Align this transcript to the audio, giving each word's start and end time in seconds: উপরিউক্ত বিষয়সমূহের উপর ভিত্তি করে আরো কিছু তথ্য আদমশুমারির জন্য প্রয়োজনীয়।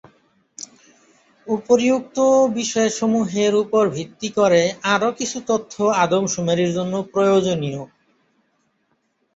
উপরিউক্ত 1.47 2.17
বিষয়সমূহের 2.55 3.53
উপর 3.55 3.83
ভিত্তি 3.89 4.29
করে 4.37 4.61
আরো 4.93 5.09
কিছু 5.11 5.37
তথ্য 5.49 5.73
আদমশুমারির 6.03 6.71
জন্য 6.73 6.93
প্রয়োজনীয়। 7.13 7.81